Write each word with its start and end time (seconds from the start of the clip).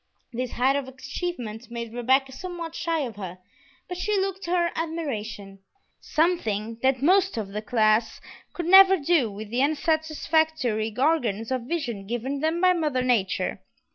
This 0.33 0.53
height 0.53 0.75
of 0.75 0.87
achievement 0.87 1.69
made 1.69 1.93
Rebecca 1.93 2.31
somewhat 2.31 2.73
shy 2.73 3.01
of 3.01 3.17
her, 3.17 3.37
but 3.87 3.99
she 3.99 4.17
looked 4.19 4.47
her 4.47 4.71
admiration; 4.73 5.59
something 5.99 6.79
that 6.81 7.03
most 7.03 7.37
of 7.37 7.49
the 7.49 7.61
class 7.61 8.19
could 8.51 8.65
never 8.65 8.97
do 8.97 9.29
with 9.31 9.51
the 9.51 9.61
unsatisfactory 9.61 10.91
organs 10.97 11.51
of 11.51 11.67
vision 11.67 12.07
given 12.07 12.39
them 12.39 12.59
by 12.59 12.73
Mother 12.73 13.03
Nature. 13.03 13.61